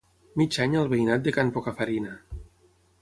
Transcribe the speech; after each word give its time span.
Mig 0.39 0.55
any 0.63 0.77
al 0.79 0.89
veïnat 0.93 1.27
de 1.27 1.35
can 1.37 1.53
Pocafarina. 1.59 2.19